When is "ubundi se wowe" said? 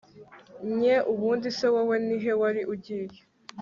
1.13-1.95